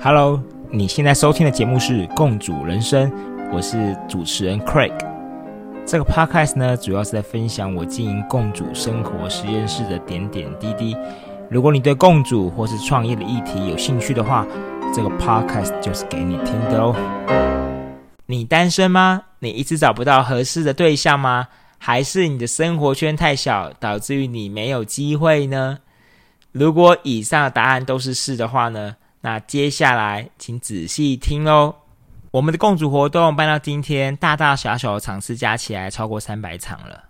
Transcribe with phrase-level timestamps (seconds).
[0.00, 3.10] Hello，你现在收听的节目是《共主人生》，
[3.52, 4.92] 我是主持人 Craig。
[5.86, 10.96] 这个 Podcast 呢，主要是在分享我经营共主生活实验室的点点滴滴。
[11.50, 14.46] 如果你对共主或是创业的议题有兴趣的话，
[14.94, 16.94] 这个 Podcast 就是给你听的哦。
[18.26, 19.22] 你单身吗？
[19.40, 21.48] 你一直找不到合适的对象吗？
[21.78, 25.78] 还是你的生活圈太小，导致于你没有机会呢？
[26.52, 28.96] 如果以上的答案都是是的话呢？
[29.22, 31.74] 那接下来，请仔细听哦。
[32.30, 37.04] 我们的共主活动办到今天，大大小小的场次加起来超过三百场了。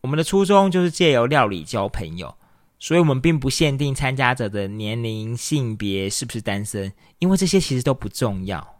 [0.00, 2.34] 我们的初衷就是借由料理交朋友，
[2.78, 8.76] 所以我们并不限定参加者的年龄、性别是不是单身，因为这些其实都不重要。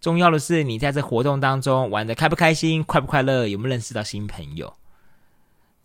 [0.00, 4.72] 重要的是你在这活动当中玩的开不开心、快不快乐，有没有认识到新朋友。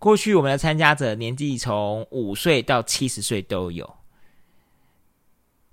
[0.01, 3.97] 过去我们的参加者年纪从五岁到七十岁都有。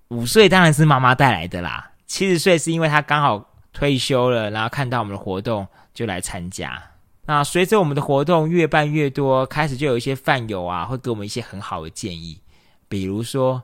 [0.09, 6.79] 五岁当然是妈妈带来的啦，七十岁是因为他刚好退休了，然后看到我们的活动就来参加。
[7.25, 12.43] 那随着我们的活动越办越多，开始就有一些饭友啊会给我们一些很好的建议，
[12.87, 13.63] 比如说：“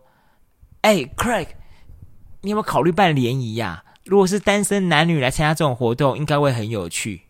[0.81, 1.48] 哎，Craig，
[2.41, 3.84] 你有没有考虑办联谊呀？
[4.06, 7.25] 如果是单身男女来参加这种活动，应该会很有趣。”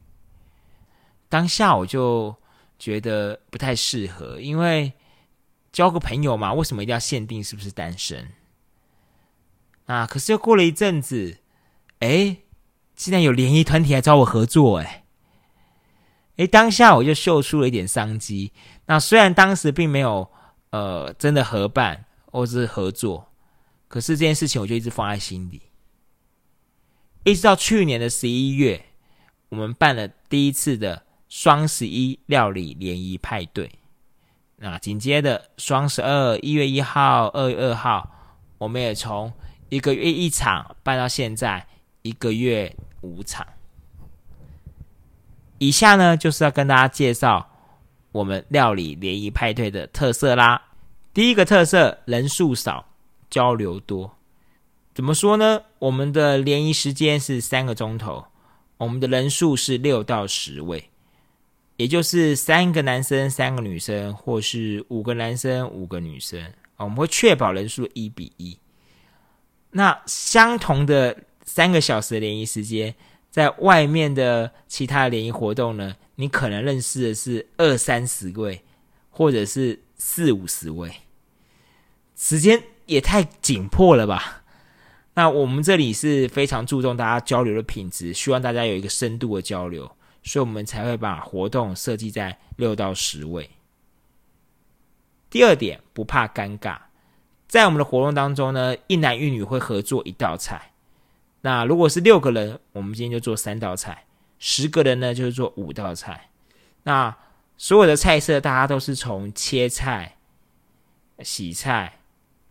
[1.29, 2.37] 当下我就
[2.79, 4.93] 觉得不太适合，因为
[5.73, 8.33] 交个朋友嘛，为什么一定要限定是不是单身？
[9.87, 10.07] 啊！
[10.07, 11.39] 可是又过了一阵子，
[11.99, 12.39] 哎，
[12.97, 15.05] 竟然有联谊团体来找我合作，哎，
[16.37, 18.53] 哎，当下我就嗅出了一点商机。
[18.87, 20.31] 那虽然当时并没有
[20.71, 23.33] 呃真的合办或是合作，
[23.89, 25.61] 可是这件事情我就一直放在心里。
[27.25, 28.87] 一直到去年的十一月，
[29.49, 31.05] 我们办了第一次的
[31.37, 33.69] 双十一料理联谊派对。
[34.55, 38.09] 那紧接着双十二一月一号、二月二号，
[38.57, 39.33] 我们也从
[39.69, 41.67] 一个月一场办到现在，
[42.03, 43.45] 一个月五场。
[45.59, 47.51] 以下呢就是要跟大家介绍
[48.13, 50.63] 我们料理联谊派对的特色啦。
[51.13, 52.87] 第一个特色，人数少，
[53.29, 54.17] 交流多。
[54.95, 55.63] 怎么说呢？
[55.81, 58.25] 我们的联谊时间是三个钟头，
[58.77, 60.91] 我们的人数是六到十位，
[61.77, 66.41] 也就是三个男生、三个女生，或是五个男生、五个女生。
[66.77, 68.59] 我们会确保人数一比一。
[69.71, 72.95] 那相同的三个小时的联谊时间，
[73.31, 75.97] 在外面的其他联谊活动呢？
[76.17, 78.63] 你可能认识的是二三十位，
[79.11, 80.93] 或者是四五十位，
[82.15, 84.45] 时间也太紧迫了吧？
[85.15, 89.91] 那我们这里是非常注重大家交流的品质，希望大家有一个深度的交流，
[90.25, 93.49] 所以我们才会把活动设计在六到十位。
[95.31, 96.79] 第二点，不怕尴尬。
[97.47, 100.73] 在我们的活动当中呢，一男一女会合作一道菜。
[101.43, 104.07] 那如果是六个人，我们今天就做三道菜；
[104.39, 106.31] 十个人呢，就是做五道菜。
[106.85, 107.15] 那
[107.57, 110.17] 所有的菜色，大家都是从切菜、
[111.21, 111.99] 洗菜、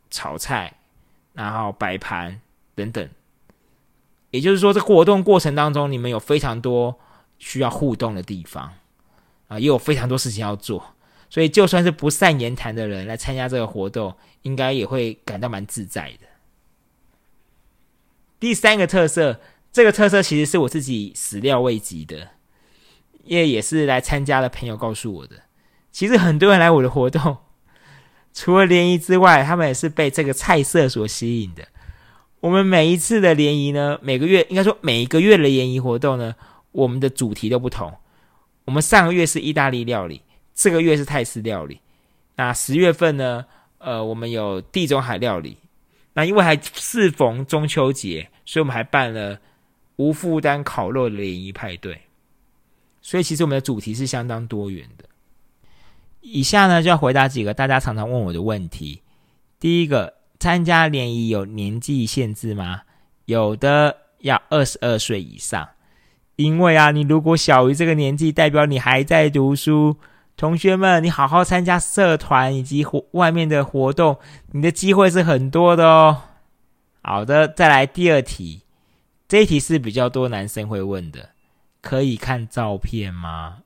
[0.09, 0.78] 炒菜，
[1.34, 2.40] 然后摆盘
[2.75, 3.09] 等等。
[4.29, 7.00] 也就是说，这活动过程当中，你们有非常多
[7.43, 8.73] 需要互动的地方
[9.49, 10.95] 啊，也有非常多事情要做。
[11.29, 16.27] 所以，就算是不善言谈的人来参加这个活动，应该也会感到蛮自在的。
[18.39, 22.29] 第三个特色，这个特色其实是我自己始料未及的，
[23.23, 25.37] 因为也是来参加的朋友告诉我的。
[25.91, 27.37] 其实很多人来我的活动，
[28.33, 31.67] 除了联谊之外，他们也是被这个菜色所吸引的。
[32.41, 36.35] 我们每一次的联谊呢，每个月应该说每一个月的联谊活动呢，
[36.73, 37.91] 我们的主题都不同。
[38.66, 40.22] 我们上个月是意大利料理。
[40.56, 41.81] 这个月是泰式料理，
[42.35, 43.44] 那十月份呢？
[43.79, 45.57] 呃，我们有地中海料理。
[46.13, 49.39] 那因为还适逢中秋节，所以我们还办了
[49.95, 52.00] 无负担烤肉的联谊派对。
[53.01, 55.05] 所以其实我们的主题是相当多元的。
[56.22, 59.01] 以下呢就要回答几个大家常常问我的问题。
[59.59, 62.84] 第一个，参加联谊有年纪限制吗？
[63.25, 65.67] 有的，要二十二岁以上。
[66.35, 69.97] 因为啊，你如果小于这个年纪，代表你还在读书。
[70.35, 74.18] 同学们，你好好参加社团以及活外面的活动，
[74.52, 76.24] 你的机会是很多的哦。
[77.03, 78.64] 好的，再来第二题，
[79.28, 81.30] 这一题是比较多男生会问的，
[81.82, 83.59] 可以看照片吗？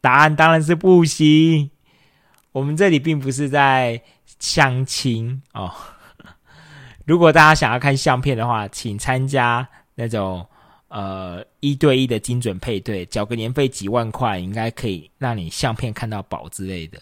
[0.00, 1.70] 答案当然是不行。
[2.52, 4.00] 我们这里并不是在
[4.38, 5.70] 相亲哦。
[7.04, 10.46] 如果大家想要看相片的话，请参加那种。
[10.88, 16.98] 呃，一对一的精准配对，缴个年费几万块，应该可以让你相片看到宝之类的。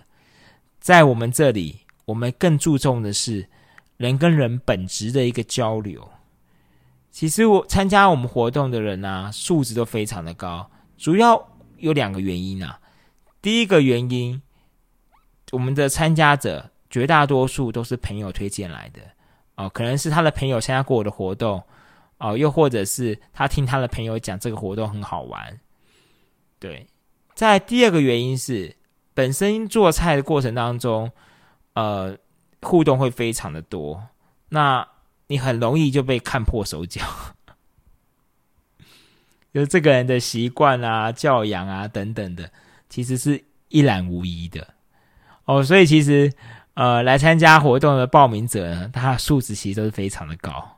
[0.80, 3.48] 在我们这里，我们更注重的是
[3.96, 6.08] 人跟人本质的一个交流。
[7.10, 11.48] 其实我参加我们活动的人啊，素质都非常的高，主要
[11.78, 12.78] 有两个原因啊。
[13.40, 14.42] 第一个原因，
[15.52, 19.00] 我们的参加者绝大多数都是朋友推荐来的
[19.54, 21.62] 哦，可能是他的朋友参加过我的活动
[22.18, 25.60] 哦，又或者是他听他的朋友讲这个活动很好玩。
[26.58, 26.86] 对，
[27.34, 28.74] 在第二个原因是，
[29.12, 31.10] 本身做菜的过程当中，
[31.74, 32.16] 呃，
[32.62, 34.02] 互动会非常的多，
[34.48, 34.86] 那
[35.26, 37.02] 你很容易就被看破手脚，
[39.52, 42.50] 就这个人的习惯啊、教养啊等等的。
[42.88, 44.74] 其实是一览无遗的
[45.44, 46.32] 哦，所以其实
[46.74, 50.75] 呃，来参加活动的报名者呢，他的素质其实都是非常的高。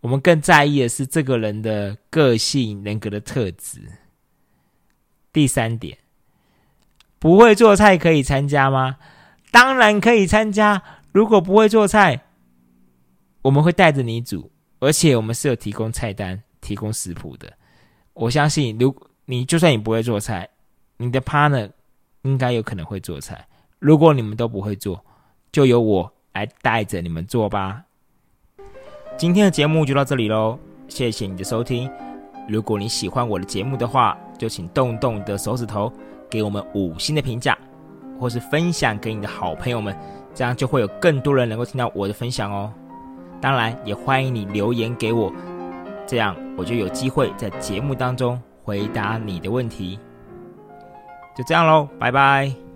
[0.00, 3.80] 我们更在意的是这个人的个性、人格的特质。
[5.32, 5.98] 第三点，
[7.18, 8.96] 不会做菜可以参加吗？
[9.50, 10.82] 当然可以参加。
[11.12, 12.22] 如果不会做菜，
[13.42, 17.52] 我们会带着你煮，而且我们是有提供菜单、提供食谱的。
[18.14, 18.94] 我相信，如
[19.26, 20.48] 你就算你不会做菜，
[20.96, 21.70] 你的 partner
[22.22, 23.46] 应该有可能会做菜。
[23.78, 25.04] 如果你们都不会做，
[25.52, 27.84] 就由我来带着你们做吧。
[29.20, 30.58] 今天的节目就到这里喽，
[30.88, 31.90] 谢谢你的收听。
[32.48, 35.92] 如果你喜欢我的节目的话，就请动动你的手指头，
[36.30, 37.54] 给我们五星的评价，
[38.18, 39.94] 或是分享给你的好朋友们，
[40.34, 42.72] 这样就会有更多人能够听到我的分享哦。
[43.42, 45.30] 当然，也欢迎你留言给我，
[46.06, 49.98] 这样我就有机会在节目当中回答你的问题。
[51.36, 52.69] 就这样喽，拜拜。